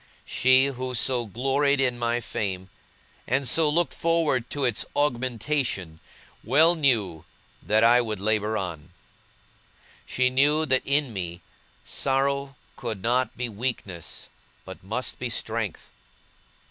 She, 0.25 0.65
who 0.65 0.95
so 0.95 1.27
gloried 1.27 1.79
in 1.79 1.99
my 1.99 2.21
fame, 2.21 2.71
and 3.27 3.47
so 3.47 3.69
looked 3.69 3.93
forward 3.93 4.49
to 4.49 4.65
its 4.65 4.83
augmentation, 4.95 5.99
well 6.43 6.73
knew 6.73 7.23
that 7.61 7.83
I 7.83 8.01
would 8.01 8.19
labour 8.19 8.57
on. 8.57 8.89
She 10.07 10.31
knew 10.31 10.65
that 10.65 10.81
in 10.87 11.13
me, 11.13 11.41
sorrow 11.85 12.55
could 12.77 13.03
not 13.03 13.37
be 13.37 13.47
weakness, 13.47 14.29
but 14.65 14.83
must 14.83 15.19
be 15.19 15.29
strength. 15.29 15.91